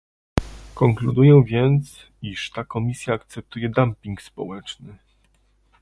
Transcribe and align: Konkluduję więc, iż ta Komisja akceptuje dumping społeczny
Konkluduję 0.75 1.43
więc, 1.45 1.97
iż 2.21 2.51
ta 2.51 2.63
Komisja 2.63 3.13
akceptuje 3.13 3.69
dumping 3.69 4.21
społeczny 4.21 4.97